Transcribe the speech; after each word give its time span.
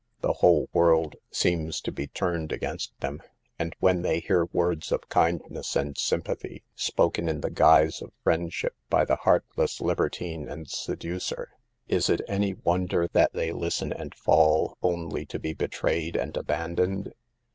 The 0.21 0.33
whole 0.33 0.67
world 0.73 1.13
164 1.29 1.29
SAVE 1.29 1.45
THE 1.45 1.51
GIBLS. 1.51 1.67
seems 1.67 1.81
to 1.81 1.91
be 1.91 2.07
turiled 2.07 2.51
against 2.51 2.99
them, 3.01 3.21
and 3.59 3.75
when 3.79 4.01
they 4.01 4.19
hear 4.19 4.45
words 4.45 4.91
of 4.91 5.07
kindness 5.09 5.75
and 5.75 5.95
sympathy, 5.95 6.63
spoken 6.73 7.29
in 7.29 7.41
the 7.41 7.51
guise 7.51 8.01
of 8.01 8.11
friendship 8.23 8.73
by 8.89 9.05
the 9.05 9.17
heart 9.17 9.45
less 9.57 9.79
libertine 9.79 10.49
and 10.49 10.67
seducer, 10.67 11.51
is 11.87 12.09
it 12.09 12.21
any 12.27 12.55
wonder 12.55 13.09
that 13.13 13.33
they 13.33 13.51
listen 13.51 13.93
and 13.93 14.15
fall, 14.15 14.75
only 14.81 15.23
to 15.27 15.37
be 15.37 15.53
betrayed 15.53 16.15
and 16.15 16.35
abandoned? 16.35 17.13